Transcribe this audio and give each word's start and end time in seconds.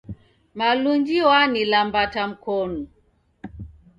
Malunji 0.57 1.17
w'anilambata 1.29 2.21
mkonu. 2.31 2.81